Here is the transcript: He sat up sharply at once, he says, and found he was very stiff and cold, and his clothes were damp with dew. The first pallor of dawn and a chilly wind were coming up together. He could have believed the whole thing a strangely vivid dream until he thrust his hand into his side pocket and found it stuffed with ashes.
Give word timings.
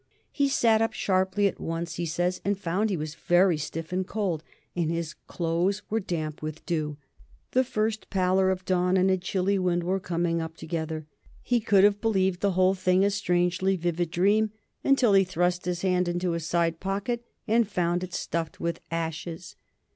He 0.31 0.47
sat 0.49 0.81
up 0.81 0.93
sharply 0.93 1.45
at 1.45 1.59
once, 1.59 1.97
he 1.97 2.07
says, 2.07 2.41
and 2.43 2.57
found 2.57 2.89
he 2.89 2.97
was 2.97 3.13
very 3.13 3.59
stiff 3.59 3.93
and 3.93 4.03
cold, 4.07 4.43
and 4.75 4.89
his 4.89 5.13
clothes 5.27 5.83
were 5.91 5.99
damp 5.99 6.41
with 6.41 6.65
dew. 6.65 6.97
The 7.51 7.63
first 7.63 8.09
pallor 8.09 8.49
of 8.49 8.65
dawn 8.65 8.97
and 8.97 9.11
a 9.11 9.17
chilly 9.19 9.59
wind 9.59 9.83
were 9.83 9.99
coming 9.99 10.41
up 10.41 10.57
together. 10.57 11.05
He 11.43 11.59
could 11.59 11.83
have 11.83 12.01
believed 12.01 12.39
the 12.39 12.53
whole 12.53 12.73
thing 12.73 13.05
a 13.05 13.11
strangely 13.11 13.75
vivid 13.75 14.09
dream 14.09 14.49
until 14.83 15.13
he 15.13 15.23
thrust 15.23 15.65
his 15.65 15.83
hand 15.83 16.07
into 16.07 16.31
his 16.31 16.47
side 16.47 16.79
pocket 16.79 17.23
and 17.47 17.67
found 17.67 18.03
it 18.03 18.11
stuffed 18.15 18.59
with 18.59 18.79
ashes. 18.89 19.55